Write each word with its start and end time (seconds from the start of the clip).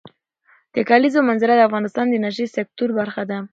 د 0.75 0.77
کلیزو 0.89 1.19
منظره 1.29 1.53
د 1.55 1.61
افغانستان 1.67 2.05
د 2.07 2.13
انرژۍ 2.19 2.47
سکتور 2.57 2.89
برخه 2.99 3.23
ده. 3.29 3.37